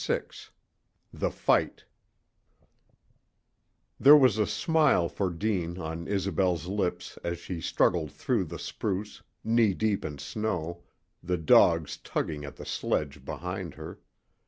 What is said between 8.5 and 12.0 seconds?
spruce, knee deep in snow, the dogs